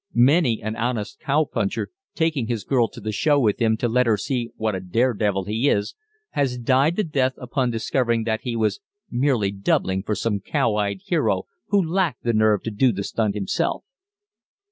Many 0.15 0.63
an 0.63 0.75
honest 0.77 1.19
cowpuncher, 1.19 1.91
taking 2.15 2.47
his 2.47 2.63
girl 2.63 2.87
to 2.87 2.99
the 2.99 3.11
show 3.11 3.39
with 3.39 3.61
him 3.61 3.77
to 3.77 3.87
let 3.87 4.07
her 4.07 4.17
see 4.17 4.49
what 4.55 4.73
a 4.73 4.79
daredevil 4.79 5.43
he 5.43 5.69
is, 5.69 5.93
has 6.31 6.57
died 6.57 6.95
the 6.95 7.03
death 7.03 7.33
upon 7.37 7.69
discovering 7.69 8.23
that 8.23 8.41
he 8.41 8.55
was 8.55 8.79
merely 9.11 9.51
"doubling" 9.51 10.01
for 10.01 10.15
some 10.15 10.39
cow 10.39 10.73
eyed 10.73 11.01
hero 11.05 11.43
who 11.67 11.79
lacked 11.79 12.23
the 12.23 12.33
nerve 12.33 12.63
to 12.63 12.71
do 12.71 12.91
the 12.91 13.03
stunt 13.03 13.35
himself. 13.35 13.85